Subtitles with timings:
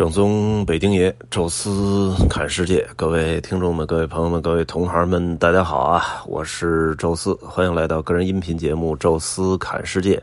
[0.00, 6.24] 正宗北京爷，宙斯看世界，各位听众们、各位朋友们、各位同行们，大家好啊！
[6.26, 10.16] 我是宙斯，欢迎来到个人音频节目《宙斯看世界》。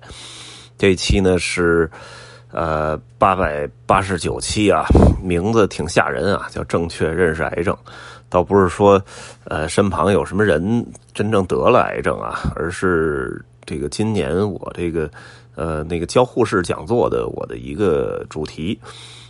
[0.79, 1.87] 这一期呢是
[2.51, 4.84] 呃八百八十九期啊，
[5.21, 7.78] 名字挺吓人啊，叫“正确认识癌症”。
[8.30, 9.00] 倒不是说
[9.44, 10.84] 呃身旁有什么人
[11.14, 15.07] 真正得了癌症啊，而是这个今年我这个
[15.54, 18.80] 呃那个教护士讲座的我的一个主题。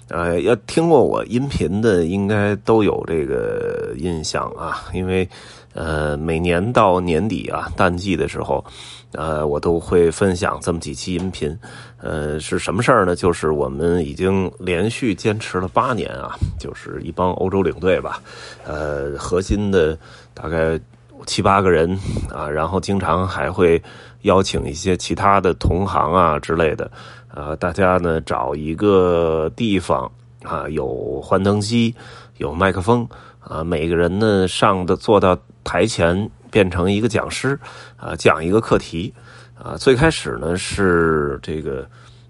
[0.09, 5.27] 呃，要听过我音频的，应该都有这个印象啊，因为
[5.73, 8.63] 呃，每年到年底啊，淡季的时候，
[9.11, 11.57] 呃，我都会分享这么几期音频。
[11.99, 13.15] 呃，是什么事儿呢？
[13.15, 18.21] 就是我们已经连续坚持了八年啊，就是一帮欧洲领队吧，
[18.65, 19.97] 呃，核心的
[20.33, 20.79] 大概
[21.25, 21.99] 七八个人
[22.33, 23.81] 啊，然后经常还会
[24.27, 26.91] 邀请一些其他的同行啊之类的。
[27.33, 30.11] 呃，大家呢找一个地方
[30.43, 31.93] 啊，有幻灯机，
[32.37, 33.07] 有麦克风
[33.39, 37.59] 啊，每个人呢上的坐到台前，变成一个讲师
[37.95, 39.13] 啊，讲一个课题
[39.57, 39.75] 啊。
[39.77, 41.87] 最开始呢是这个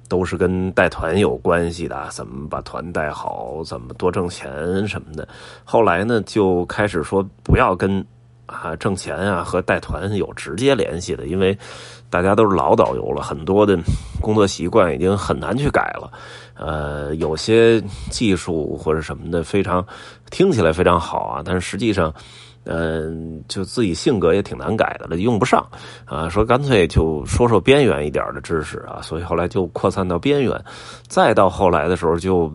[0.09, 5.27] 都是跟带团有关系的，怎么把团带好，怎么多挣钱什么的。
[5.63, 8.05] 后来呢就开始说不要跟
[8.47, 11.55] 啊挣钱啊和带团有直接联系的，因为。
[12.09, 13.77] 大家都是老导游了，很多的
[14.21, 16.09] 工作习惯已经很难去改了。
[16.55, 19.85] 呃，有些技术或者什么的非常
[20.31, 22.13] 听起来非常好啊，但是实际上，
[22.63, 25.67] 嗯，就自己性格也挺难改的了，用不上
[26.05, 26.29] 啊。
[26.29, 30.63] 说干脆就说说边缘一点的知识啊，所以后来就扩散到边缘。
[31.09, 32.49] 再到后来的时候，就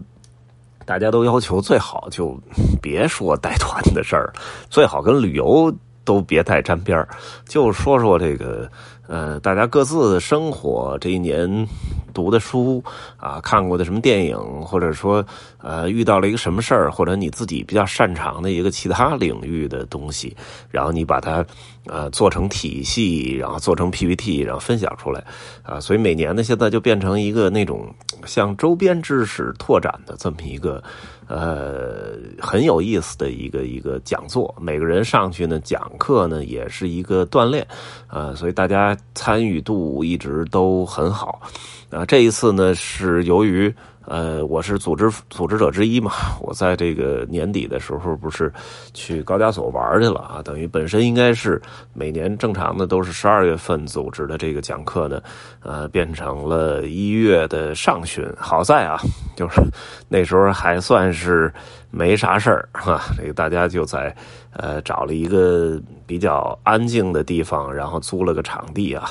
[0.84, 2.38] 大家都要求最好就
[2.80, 4.32] 别说带团的事儿，
[4.70, 5.72] 最好跟旅游
[6.04, 7.08] 都别太沾边儿，
[7.46, 8.70] 就说说这个。
[9.12, 11.68] 呃，大家各自的生活，这一年
[12.14, 12.82] 读的书
[13.18, 15.22] 啊，看过的什么电影，或者说
[15.58, 20.34] 呃遇到了一个什么事儿，或者你自己比较擅长的一个其他领域的东西，
[20.70, 21.44] 然后你把它
[21.84, 25.22] 呃做成体系，然后做成 PPT，然后分享出来
[25.62, 25.78] 啊。
[25.78, 30.82] 所以每年呢，现在就变成一个那种像周边知识拓展的这么一个。
[31.28, 37.66] 呃，很有意思的一个一个讲座，每个人上去呢讲课呢也是一个锻炼，
[38.06, 41.40] 啊，所以大家参与度一直都很好，
[41.90, 43.74] 啊，这一次呢是由于。
[44.04, 48.52] 呃，我是组织组织者之一嘛， 我在这个年底的时候不是
[48.92, 51.60] 去高加索玩去了啊，等于本身应该是
[51.92, 55.22] 每年正常的都是十二月份组织的这个讲课呢，
[55.62, 58.28] 呃，变成了一月的上旬。
[58.36, 59.00] 好在啊，
[59.36, 59.62] 就是
[60.08, 61.52] 那时候还算是
[61.90, 64.14] 没啥事儿 哈，这个大家就在
[64.52, 69.04] 呃找了一个比较安静的地方，然后租了个场地啊，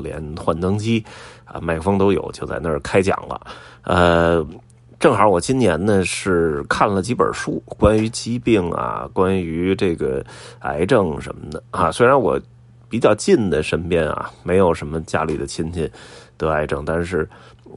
[0.00, 1.04] 连幻灯机
[1.44, 3.40] 啊、麦克风都有，就在那儿开讲了。
[3.84, 4.46] 呃，
[4.98, 10.24] 正好我今年呢是看了几本书，关于疾病啊，关于这个
[10.60, 11.90] 癌症什么的啊。
[11.90, 12.40] 虽然我
[12.88, 15.90] 比较近的身边啊，没有什么家里的亲戚
[16.38, 17.28] 得癌症，但是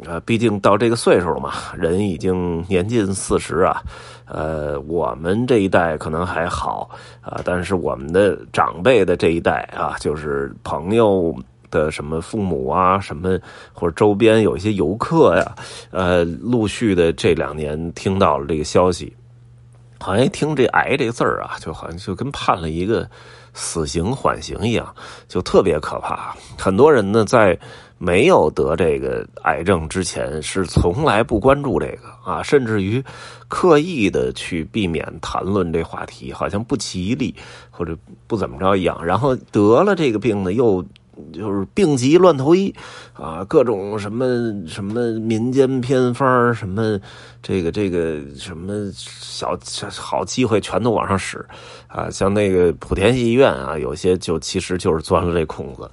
[0.07, 3.81] 啊，毕竟到这个岁数了嘛，人已经年近四十啊。
[4.27, 6.89] 呃，我们这一代可能还好
[7.21, 11.35] 啊，但是我们的长辈的这一代啊，就是朋友。
[11.69, 13.37] 的什么父母啊，什么
[13.73, 15.55] 或者周边有一些游客呀，
[15.91, 19.13] 呃，陆续的这两年听到了这个消息，
[19.99, 23.09] 好像一听这“癌”这个字儿啊，就好像就跟判了一个
[23.53, 24.93] 死刑缓刑一样，
[25.27, 26.35] 就特别可怕。
[26.57, 27.57] 很多人呢，在
[27.97, 33.01] 没有得这个癌症之前，是从来不关注这个啊，甚至于
[33.47, 37.33] 刻意的去避免谈论这话题，好像不吉利
[37.71, 37.97] 或者
[38.27, 39.03] 不怎么着一样。
[39.03, 40.85] 然后得了这个病呢，又。
[41.33, 42.73] 就是病急乱投医
[43.13, 44.25] 啊，各种什么
[44.67, 46.99] 什么民间偏方，什么
[47.41, 49.57] 这个这个什么小
[49.89, 51.45] 好机会全都往上使
[51.87, 55.89] 啊，像那个莆田系医院啊，有些就其实就是钻了这空子。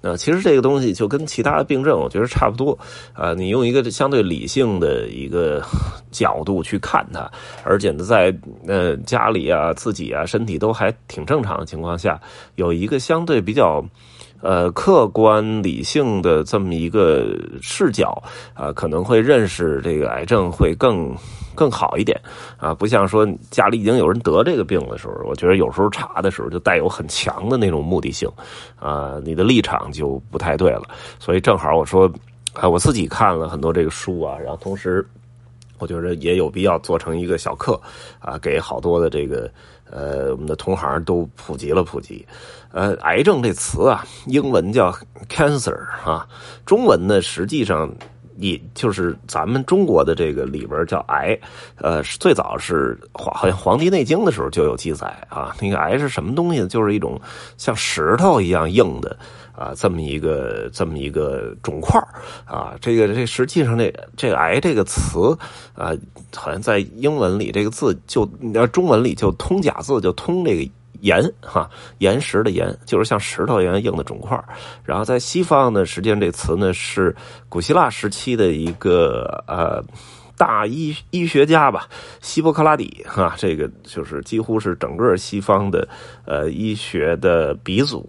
[0.00, 2.78] 那其实这个东西就跟其他的病症，我觉得差不多
[3.12, 3.34] 啊。
[3.34, 5.62] 你用一个相对理性的一个
[6.10, 7.28] 角度去看它，
[7.64, 8.36] 而且呢，在
[8.66, 12.20] 呃家里啊、自己啊身体都还挺正常的情况下，
[12.56, 13.84] 有一个相对比较。
[14.40, 18.22] 呃，客观理性的这么一个视角
[18.54, 21.14] 啊，可能会认识这个癌症会更
[21.54, 22.20] 更好一点
[22.58, 28.30] 啊，不像说家里已经有人得这个病的时候，我觉得有时候查的时候就带有很强的那种目的性
[28.78, 30.82] 啊，你的立场就不太对了。
[31.18, 32.08] 所以正好我说
[32.52, 35.04] 啊，我自己看了很多这个书啊，然后同时
[35.78, 37.80] 我觉得也有必要做成一个小课
[38.20, 39.50] 啊，给好多的这个。
[39.90, 42.26] 呃，我们的同行都普及了普及。
[42.72, 44.94] 呃，癌症这词啊，英文叫
[45.28, 46.26] cancer 啊，
[46.66, 47.90] 中文呢实际上
[48.36, 51.38] 也就是咱们中国的这个里边叫癌，
[51.76, 55.56] 呃，最早是好像《黄帝内经》的时候就有记载啊。
[55.58, 56.66] 那个癌是什么东西？
[56.68, 57.18] 就是一种
[57.56, 59.16] 像石头一样硬的
[59.56, 62.00] 啊，这么一个这么一个肿块
[62.44, 62.74] 啊。
[62.80, 65.36] 这个这实际上这这个癌这个词
[65.74, 65.92] 啊，
[66.34, 68.26] 好像在英文里这个字就
[68.72, 70.70] 中文里就通假字就通这个。
[71.02, 71.68] 岩哈，
[71.98, 74.42] 岩石的岩就是像石头一样硬的肿块
[74.82, 77.14] 然后在西方呢，实际上这词呢是
[77.50, 79.84] 古希腊时期的一个呃。
[80.36, 81.88] 大医医学家吧，
[82.20, 85.88] 希波克拉底哈，这个就是几乎是整个西方的
[86.26, 88.08] 呃医学的鼻祖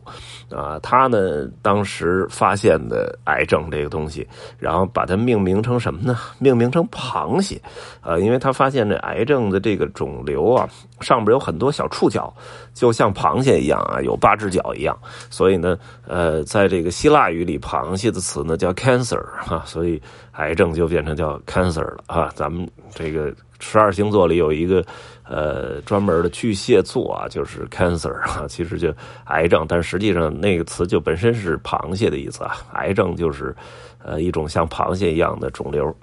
[0.52, 0.78] 啊。
[0.80, 4.28] 他呢当时发现的癌症这个东西，
[4.60, 6.18] 然后把它命名成什么呢？
[6.40, 7.62] 命名成螃蟹
[8.02, 10.68] 啊，因为他发现这癌症的这个肿瘤啊，
[11.00, 12.34] 上边有很多小触角，
[12.74, 14.98] 就像螃蟹一样啊，有八只脚一样。
[15.30, 20.02] 所以呢，呃，在这个希腊语里，螃蟹的词呢叫 cancer 啊，所以。
[20.38, 22.17] 癌症就变成叫 cancer 了啊！
[22.36, 24.84] 咱们这个十二星座里有一个
[25.24, 28.94] 呃专门的巨蟹座啊，就是 cancer 啊，其实就
[29.26, 32.58] 癌症，但实际上那个词就本身是螃蟹的意思啊。
[32.74, 33.56] 癌症就是
[34.04, 35.96] 呃一种像螃蟹一样的肿瘤。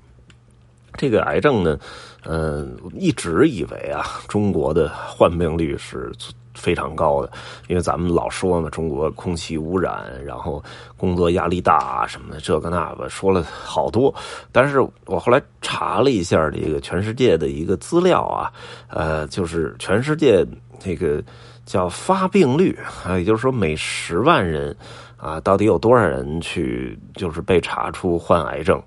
[0.96, 1.78] 这个癌症呢，
[2.24, 6.12] 嗯，一直以为啊，中国的患病率是。
[6.54, 7.30] 非常高的，
[7.68, 10.62] 因为咱们老说嘛，中国空气污染，然后
[10.96, 14.14] 工作压力大什么的，这个那个说了好多。
[14.52, 18.52] 但是我后来查了一下这个全世界的一个资料啊，
[18.88, 20.46] 呃，就是全世界
[20.78, 21.22] 这个
[21.66, 24.76] 叫发病率啊，也就是说每十万人
[25.16, 28.80] 啊，到底有多少人去就是被查出患癌症？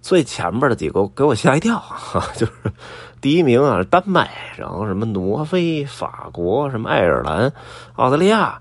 [0.00, 2.52] 最前面的几个给我吓一跳啊， 就是。
[3.20, 7.52] 第一名啊，丹麦，然后什么挪威、法国、什么爱尔兰、
[7.96, 8.58] 澳大利亚，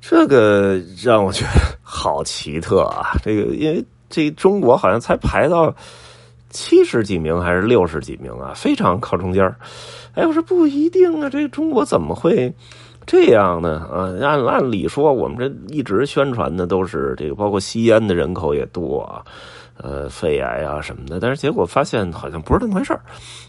[0.00, 3.16] 这个让我觉得好奇特啊！
[3.22, 5.74] 这个因为这中国好像才排到
[6.50, 9.42] 七十几名还是六十几名啊，非常靠中间
[10.14, 12.52] 哎，我说不一定啊，这中国怎么会
[13.06, 13.86] 这样呢？
[13.90, 19.24] 啊，按按理说，我们这一直宣传的都是这个，包括吸烟的人口也多啊。
[19.76, 23.00] 呃，肺癌啊什么的，但是结果发现好像不是那么回事儿，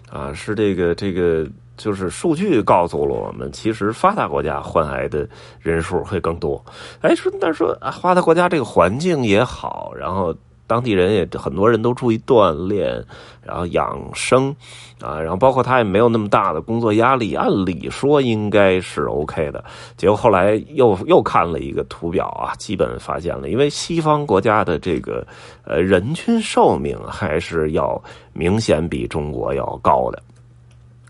[0.09, 5.27] 啊，是这个这个，就是数据告诉了我们，其实发达国家患癌的
[5.59, 6.63] 人数会更多。
[7.01, 10.35] 哎，说那说啊，发达国家这个环境也好，然后。
[10.67, 13.03] 当地人也很多人都注意锻炼，
[13.43, 14.55] 然后养生，
[14.99, 19.63] 啊，然后包括他也没有那么大的工作压力，按理说应该是 OK 的。
[19.95, 25.25] 结果后来又又看了一个图表啊，基本发现了，因为西方国家的这个
[25.63, 28.01] 呃人均寿命还是要
[28.33, 30.21] 明显比中国要高的。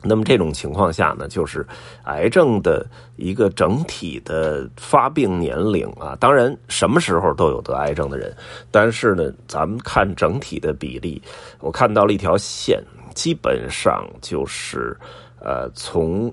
[0.08, 1.66] 那么这种情况下呢，就是
[2.04, 2.86] 癌症的
[3.16, 8.32] 一个整体的发病年龄啊，当然什么时候都有得癌症的人，
[8.70, 11.20] 但是呢，咱们看整体的比例，
[11.60, 12.80] 我看到了一条线，
[13.16, 14.96] 基本上就是
[15.40, 16.32] 呃，从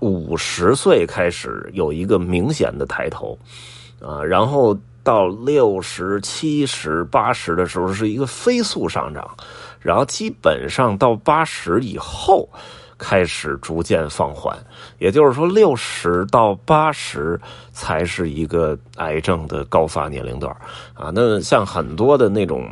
[0.00, 3.38] 五十岁开始有一个明显的抬头
[4.00, 9.30] 啊，然后到六十七十八十的时候是一个飞速上涨，
[9.78, 12.48] 然后基本上到八十以后。
[13.02, 14.56] 开始逐渐放缓，
[14.98, 17.38] 也就是说，六十到八十
[17.72, 20.54] 才是一个癌症的高发年龄段
[20.94, 21.10] 啊。
[21.12, 22.70] 那像很多的那种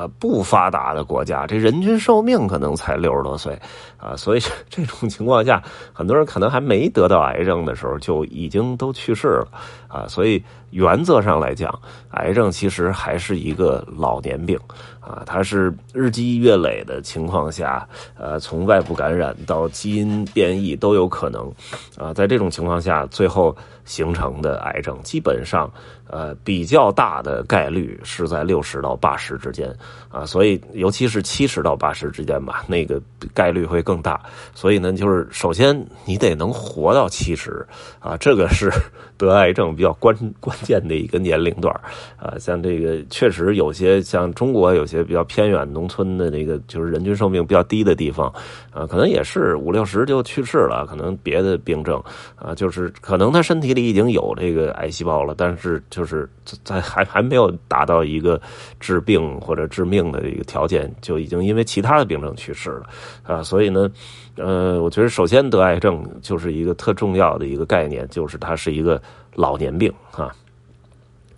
[0.00, 3.52] 呃不发达的国家，这人均寿命可能才六十多岁
[3.98, 4.16] 啊。
[4.16, 4.40] 所以
[4.70, 9.48] 这种情况下，很多人可能还没得到癌症的时候就已经都去世了
[9.88, 10.06] 啊。
[10.08, 11.78] 所以原则上来讲，
[12.12, 14.58] 癌症其实还是一个老年病。
[15.00, 21.50] 啊，它是日积月累的情况下，呃，从外部感染到基因变异都有可能，
[21.96, 23.56] 啊，在这种情况下，最后
[23.90, 25.68] 形成的癌症，基本上，
[26.06, 29.74] 呃，比较大的概率是在六十到八十之间，
[30.10, 33.00] 啊，所以尤其是七十到八十之间吧，那个
[33.34, 34.20] 概率会更大。
[34.54, 37.66] 所以呢，就是首先你得能活到七十，
[37.98, 38.70] 啊，这个是
[39.18, 41.74] 得癌症比较关关键的一个年龄段
[42.16, 44.86] 啊，像这个确实有些像中国有。
[44.90, 48.26] 些比较偏远农村的那个，就是人均寿命比较低的地方，
[48.72, 52.02] 啊，可能也是五六十就去世了，可能别的病症，
[52.34, 56.28] 啊，就是可能他身体里已经有这个癌细胞了，但是就是
[56.64, 58.40] 在还还没有达到一个
[58.78, 62.86] 治病或者致命的一个条件，就已经因为其他的病症去世了，
[63.22, 63.90] 啊，所以呢，
[64.36, 69.00] 呃，我觉得首先得癌症就是一个特重要的一个概念，就是它是一个
[69.34, 70.34] 老年病，啊。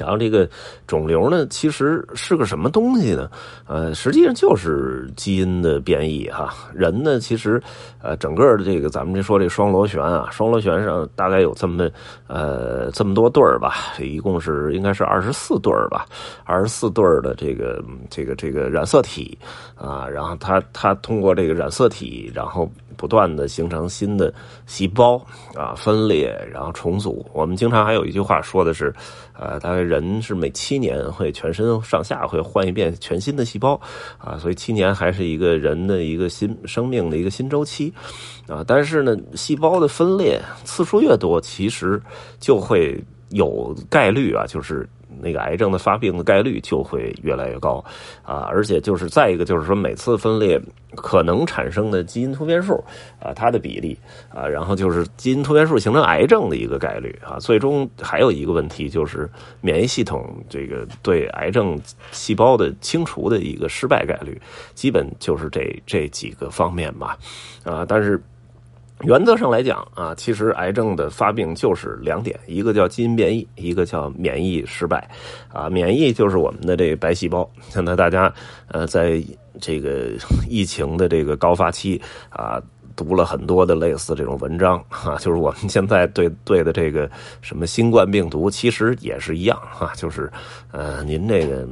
[0.02, 0.49] 然后这个
[0.85, 3.30] 肿瘤呢，其实是个什么东西呢？
[3.68, 6.52] 呃，实际上就是基因的变异哈。
[6.75, 7.62] 人呢，其实
[8.02, 11.88] 呃，整个这个咱们这说这双螺旋啊，双螺旋上大概有这么
[12.26, 16.04] 呃这么多对儿吧，一共是应该是二十四对儿吧，
[16.44, 17.80] 二十四对儿的这个
[18.11, 19.38] 这个这个染色体
[19.76, 24.35] 啊，然后它它通过这个染色体，然后不断的形成新的
[24.66, 25.16] 细胞
[25.54, 27.25] 啊，分裂然后重组。
[27.32, 28.92] 我们经常还有一句话说的是，
[29.38, 33.79] 呃，大概人是每七年会全身上下会换一遍全新的细胞
[34.17, 37.93] 啊，所以七年还是一个人的一个新生命的一个新周期
[38.49, 38.65] 啊。
[38.67, 42.01] 但是呢，细胞的分裂次数越多，其实
[42.41, 42.99] 就会
[43.31, 44.89] 有概率啊，就是
[45.21, 47.85] 那个癌症的发病的概率就会越来越高
[48.23, 48.47] 啊。
[48.49, 50.61] 而且就是再一个就是说，每次分裂
[50.95, 52.83] 可能产生的基因突变数
[53.21, 53.99] 啊，它的比例
[54.33, 57.38] 啊，然后就是基因突变数形成癌症的一个概率啊。
[57.38, 59.28] 最终还有一个问题就是
[59.61, 64.40] 免疫系统这个对癌症细胞的清除的一个失败概率，
[64.75, 67.19] 基本就是这这几个方面吧
[67.64, 67.85] 啊。
[67.87, 68.23] 但是。
[69.04, 75.09] 原则上来讲啊，其实癌症的发病就是两点，一个叫基因变异，一个叫免疫失败。
[75.52, 77.49] 啊，免疫就是我们的这个白细胞。
[77.68, 78.32] 现在大家
[78.68, 79.23] 呃，在
[79.61, 80.11] 这个
[80.49, 82.62] 疫情的这个高发期啊，
[82.94, 90.30] 读了很多的类似这种文章啊，就是我们现在对对的这个什么新冠病毒，其实也是一样啊，就是
[90.71, 91.66] 呃，您这个。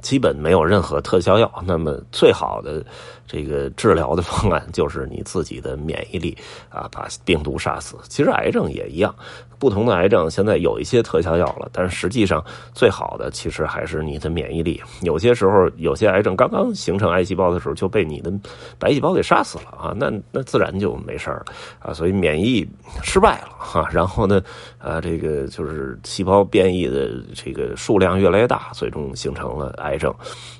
[0.00, 2.84] 基本没有任何特效药，那么最好的
[3.26, 6.36] 这个治疗的方案就是你自己的免疫力
[6.68, 7.96] 啊，把病毒杀死。
[8.08, 9.14] 其实癌症也一样。
[9.58, 14.80] 不同的癌症现在有一些特效药了，但是实际上最好的其实还是你的免疫力。
[15.02, 18.32] 有些时候，有些癌症刚刚形成癌细胞的时候就被你的
[18.78, 21.44] 白细胞给杀死了啊，那那自然就没事了
[21.80, 21.92] 啊。
[21.92, 22.66] 所以免疫
[23.02, 24.40] 失败了哈，然后呢，
[24.78, 30.14] 啊，这个就是细胞变异的这个数量越来越大，最终形成了癌症。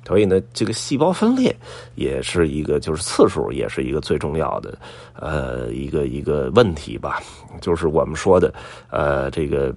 [0.07, 1.55] 所以呢，这个细胞分裂
[1.95, 4.76] 也是一个，就是次数也是一个最重要的
[5.20, 7.20] 呃一个一个问题吧，
[7.60, 8.52] 就是我们说的。
[8.90, 9.75] 呃，这个，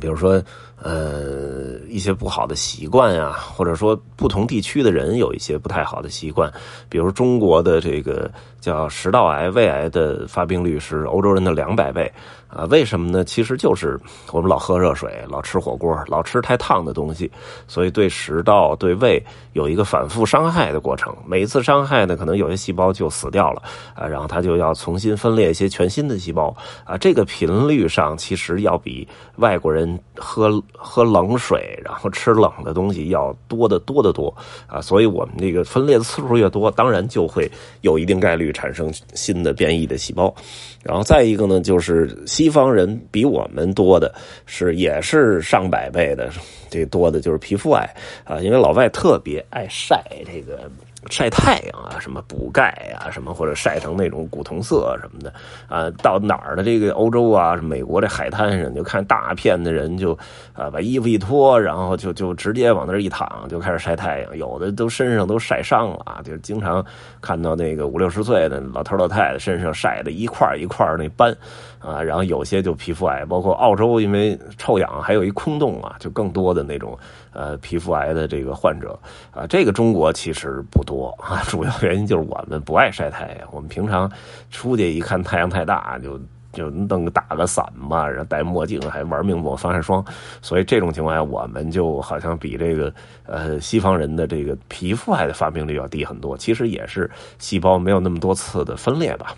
[0.00, 0.42] 比如说，
[0.84, 6.52] 呃，一些不好的习惯呀，或者说不同地区的人有一些不太好的习惯，
[6.90, 12.12] 比如中国的这个叫食道癌、胃癌的发病率是欧洲人的两百倍。
[12.48, 13.24] 啊，为什么呢？
[13.24, 13.98] 其实就是
[14.30, 17.28] 我们老喝热水，老吃火锅，老吃太烫的东西，
[17.66, 19.20] 所以对食道、对胃
[19.54, 21.12] 有一个反复伤害的过程。
[21.26, 23.60] 每一次伤害呢，可能有些细胞就死掉了
[23.96, 26.96] 啊，然后它就要重新分裂一些全新的细胞啊。
[26.96, 34.34] 这个频率上其实要比外国人喝喝冷水，然后吃冷的东西要多得多得多
[34.66, 34.80] 啊。
[34.80, 37.50] 所以我们这个分裂的次数越多，当然就会
[37.80, 40.34] 有一定概率产生新的变异的细胞。
[40.82, 44.14] 然后再一个呢，就是西方人比我们多的
[44.46, 46.30] 是，也是上百倍的，
[46.68, 47.88] 这多的就是皮肤癌
[48.24, 50.70] 啊，因为老外特别爱晒这个。
[51.10, 55.32] 晒太阳啊，什么补钙啊，什么或者晒成那种古铜色什么的
[55.68, 60.12] 啊，到哪儿的这个欧洲啊、美国这海滩上，就看大片的人就
[60.52, 64.36] 啊把衣服一脱，然后就就直接往那儿一躺，就开始晒太阳。
[64.36, 66.84] 有的都身上都晒伤了啊，就经常
[67.20, 71.36] 看到那个五六十岁的老头老太太身上晒的一块一块那斑
[71.84, 76.98] 啊，然后有些就皮肤癌，包括澳洲因为臭氧还有一空洞啊，就更多的那种
[77.32, 78.98] 呃皮肤癌的这个患者
[79.32, 81.14] 啊，这个中国其实不多。
[81.20, 83.48] 啊，主要原因就是我们不爱晒太阳。
[83.52, 84.10] 我们平常
[84.50, 86.18] 出去一看太阳太大，就
[86.52, 90.02] 就弄个打个伞嘛，然后戴墨镜，还玩命抹防晒霜。
[90.40, 92.90] 所以这种情况下，我们就好像比这个
[93.26, 96.34] 呃西方人的这个皮肤癌的发病率要低很多。
[96.36, 99.34] 其实也是细胞没有那么多次的分裂吧。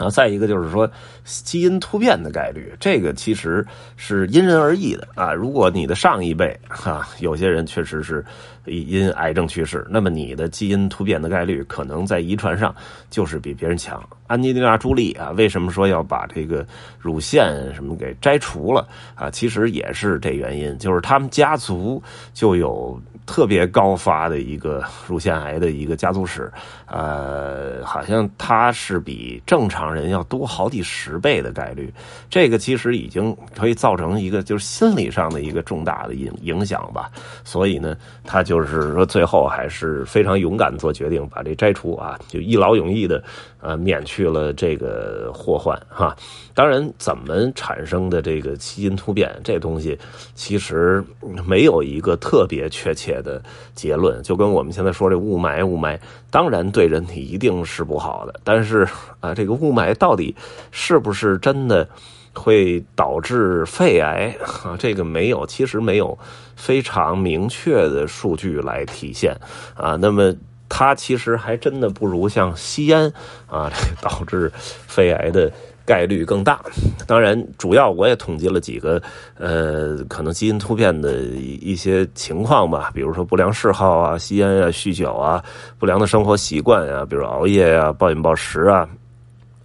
[0.00, 0.90] 然后再一个就是说，
[1.24, 3.66] 基因突变的概率，这个其实
[3.98, 5.30] 是因人而异的啊。
[5.34, 8.24] 如果你的上一辈哈，有些人确实是
[8.66, 12.74] 因癌症去世，那么你的基因突变的概率可能在遗传上
[13.08, 14.02] 就是比别人强。
[14.26, 16.64] 安吉丽娜·朱莉啊，为什么说要把这个
[16.98, 19.28] 乳腺什么给摘除了啊？
[19.30, 22.02] 其实也是这原因，就是他们家族
[22.32, 23.00] 就有。
[23.26, 26.50] 特别高发的一个乳腺癌的一个家族史，
[26.86, 31.92] 呃，好像他是比正常人要多好几十倍的概率。
[32.28, 37.08] 这个其实已经可以造成一个就是心理上的一个重大的影影响吧。
[37.44, 43.22] 所以呢，他就就是说最后还是非常勇敢做决定，把这摘除啊，就一劳永逸的
[43.60, 44.30] 呃免去。
[44.30, 46.16] 了这个祸患哈。
[46.54, 49.98] 当然，怎么产生的这个基因突变这东西，
[50.36, 51.02] 其实
[51.44, 53.42] 没有一个特别确切的
[53.74, 54.22] 结论。
[54.22, 55.98] 就跟我们现在说这雾霾，雾霾
[56.30, 58.86] 当然对人体一定是不好的，但是
[59.20, 60.32] 啊，这个雾霾到底
[60.70, 61.88] 是不是真的？
[62.34, 64.34] 会导致肺癌
[64.64, 66.16] 啊，这个没有，其实没有
[66.56, 69.36] 非常明确的数据来体现
[69.74, 69.96] 啊。
[69.96, 70.34] 那么
[70.68, 73.12] 它其实还真的不如像吸烟
[73.48, 73.70] 啊，
[74.00, 75.50] 导致肺癌的
[75.84, 76.60] 概率更大。
[77.06, 79.02] 当然，主要我也统计了几个
[79.36, 85.42] 呃，可能基因突变的一些情况吧，比如说不良嗜好啊，吸烟啊，酗酒啊，
[85.78, 88.88] 不良的生活习惯啊，比如熬夜啊，暴饮暴食啊。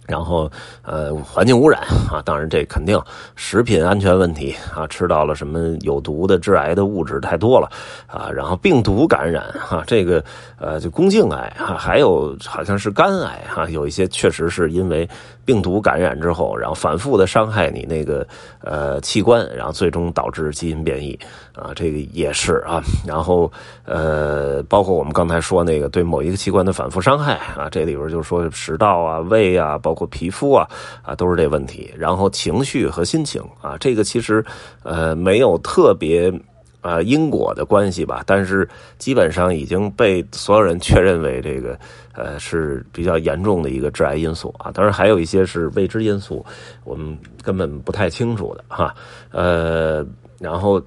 [0.06, 0.50] 然后，
[0.82, 3.00] 呃，环境污染啊，当然这肯定，
[3.34, 7.68] 食品安全问题啊，吃到了什么有毒的、致癌的物质太多了
[8.06, 10.24] 啊，然后病毒感染啊，这个
[10.58, 15.08] 呃，就宫颈癌哈，还有好像是肝癌哈，有一些确实是因为
[15.46, 18.26] 病毒感染之后，然后反复的伤害你那个
[18.60, 21.16] 呃器官，然后最终导致基因变异
[21.54, 23.50] 啊，这个也是啊，然后
[23.84, 30.68] 呃，包括我们刚才说那个对某一个器官的反复伤害啊，这里边就是说食道啊、胃啊，包括皮肤啊，
[31.02, 31.94] 啊，都是这问题。
[31.96, 34.44] 然后情绪和心情啊，这个其实
[34.82, 36.32] 呃没有特别
[36.80, 41.78] 啊因果的关系吧，但是基本上已经被所有人确认为这个
[42.16, 44.72] 呃是比较严重的一个致癌因素啊。
[44.72, 46.44] 当然还有一些是未知因素，
[46.84, 48.94] 我们根本不太清楚的哈。
[49.30, 50.04] 呃，
[50.40, 50.82] 然后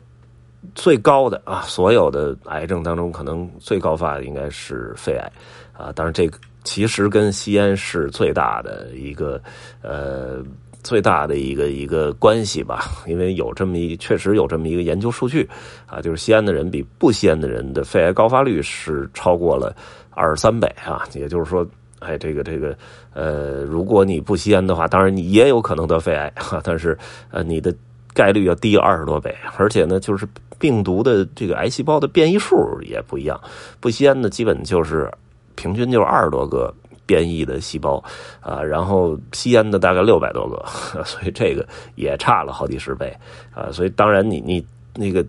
[0.75, 5.31] 最高的啊，所有的癌症当中，可能最高发的应该是肺癌
[5.71, 5.91] 啊。
[5.93, 6.29] 当然这。
[6.65, 9.41] 其实跟吸烟是最大的一个
[9.81, 10.43] 呃
[10.83, 15.47] 最大的一个一个关系吧， 因为有这么一确实有这么一个研究数据。
[15.85, 19.75] 啊，就是吸烟的人比不吸烟的人的肺癌高发率是超过了
[20.11, 21.65] 二三倍啊，也就是说，
[21.99, 22.77] 哎，这个这个
[23.13, 26.97] 呃，如果你不吸烟的话，当然你也有可能得肺癌哈， 但是
[27.31, 27.73] 呃你的
[28.13, 30.27] 概率要低二十多倍，而且呢，就是
[30.59, 33.39] 病毒的这个癌细胞的变异数也不一样，
[33.79, 35.11] 不吸烟的基本就是。
[35.55, 36.73] 平均就是二十多个
[37.09, 38.03] 变异的细胞
[38.39, 40.63] 啊，然后吸烟的大概六百多个，
[41.03, 43.11] 所以这个也差了好几十倍
[43.51, 43.71] 啊。
[43.71, 44.63] 所以当然你你
[44.93, 45.25] 那个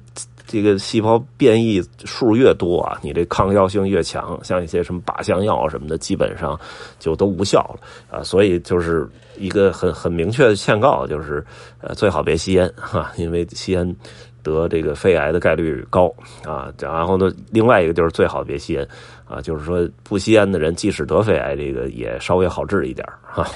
[0.47, 6.59] 这个细胞变异数越多啊，你这抗药性越强，像一些什么靶向药什么的，基本上
[6.99, 8.23] 就都无效了啊。
[8.23, 9.09] 所以就是
[9.39, 11.43] 一个很很明确的劝告，就是
[11.81, 13.97] 呃最好别吸烟哈，因为吸烟。
[14.43, 16.13] 得这个肺癌的概率高
[16.45, 18.87] 啊，然后呢，另外一个就是最好别吸烟
[19.27, 23.47] 啊，就是说不吸烟的人，即使得肺癌，这个也稍微好治一点哈。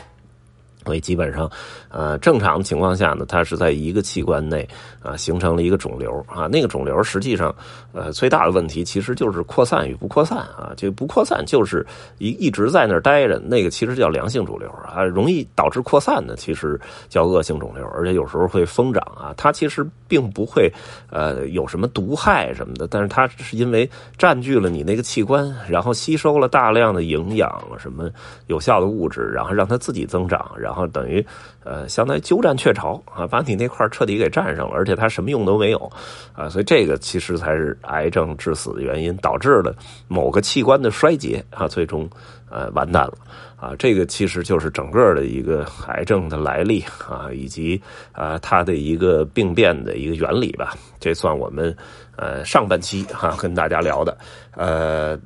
[0.85, 1.51] 所以基本上，
[1.95, 4.69] 呃，正常的情况下呢，它是在一个器官内
[5.01, 6.49] 啊形成了一个肿瘤啊。
[6.51, 7.55] 那个肿瘤实际上，
[7.93, 10.73] 呃，最大的问题其实就是扩散与不扩散啊。
[10.77, 11.87] 这不扩散就是
[12.19, 15.05] 一一直在那儿待着，那个其实叫良性肿瘤啊。
[15.05, 19.33] 容易导致扩散的，其实叫恶性肿瘤，而且有时候会疯长啊。
[19.37, 20.69] 它其实并不会
[21.11, 28.11] 呃有什么毒害什么的，但是它是因为占据了你那个器官，然后吸收了大量的营养什么
[28.49, 31.25] 有效的物质，然后让它自己增长，然后等于，
[31.63, 35.91] 呃，相当于鸠占鹊巢啊，把你那块彻底给占上了，而且它什么用都没有
[36.35, 39.75] 啊，所以这个其实才是癌症致死的原因，导致了
[40.09, 42.09] 某个器官的衰竭啊，最终
[42.51, 43.15] 呃完蛋了
[43.57, 43.75] 啊。
[43.79, 47.81] 这个其实就是整个的一个癌症的来历啊，以及
[48.13, 50.75] 啊它的一个病变的一个原理吧。
[50.99, 51.77] 这算我们
[52.17, 54.17] 呃上半期哈跟大家聊的
[54.53, 55.19] 呃。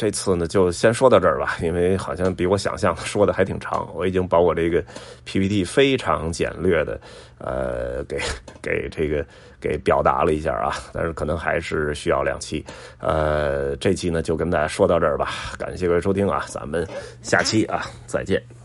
[0.00, 3.86] 这次呢，就先说到这儿吧， 因为好像比我想象 说的还挺长。
[3.94, 4.82] 我已经把我这个
[5.26, 6.98] PPT 非常简略的，
[7.36, 8.18] 呃，给
[8.62, 9.22] 给这个
[9.60, 12.64] 给表达了一下啊，但是可能还是需要两期。
[12.98, 16.88] 呃，这期呢就跟大家说到这儿吧，感谢各位收听啊，咱们
[17.20, 18.59] 下期啊再见。